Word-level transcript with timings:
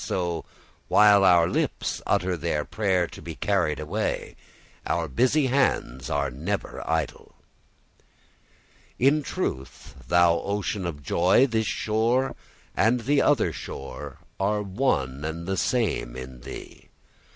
So, 0.03 0.45
while 0.87 1.23
our 1.23 1.47
lips 1.47 2.01
utter 2.07 2.35
their 2.35 2.65
prayer 2.65 3.05
to 3.05 3.21
be 3.21 3.35
carried 3.35 3.79
away, 3.79 4.35
our 4.87 5.07
busy 5.07 5.45
hands 5.45 6.09
are 6.09 6.31
never 6.31 6.83
idle. 6.89 7.35
In 8.97 9.21
truth, 9.21 9.93
thou 10.07 10.39
ocean 10.39 10.87
of 10.87 11.03
joy, 11.03 11.45
this 11.45 11.67
shore 11.67 12.35
and 12.75 13.01
the 13.01 13.21
other 13.21 13.53
shore 13.53 14.17
are 14.39 14.63
one 14.63 15.23
and 15.23 15.45
the 15.45 15.55
same 15.55 16.15
in 16.15 16.39
thee. 16.41 16.89